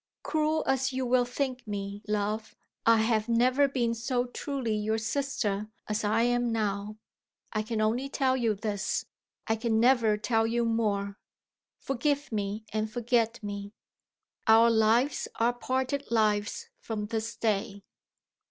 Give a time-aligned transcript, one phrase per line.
[0.23, 2.55] Cruel as you will think me, love,
[2.87, 6.97] I have never been so truly your sister as I am now.
[7.53, 9.05] I can only tell you this
[9.45, 11.19] I can never tell you more.
[11.77, 13.73] Forgive me, and forget me,
[14.47, 17.83] our lives are parted lives from this day."